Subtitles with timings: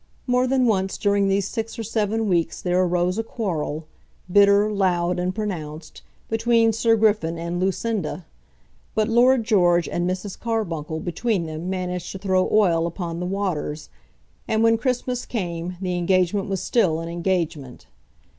[0.25, 3.85] More than once during these six or seven weeks there arose a quarrel,
[4.31, 8.25] bitter, loud, and pronounced, between Sir Griffin and Lucinda;
[8.95, 10.39] but Lord George and Mrs.
[10.39, 13.89] Carbuncle between them managed to throw oil upon the waters,
[14.47, 17.85] and when Christmas came the engagement was still an engagement.